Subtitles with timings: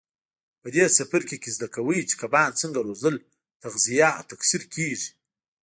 [0.61, 3.15] په دې څپرکي کې زده کوئ چې کبان څنګه روزل
[3.61, 5.09] تغذیه او تکثیر کېږي.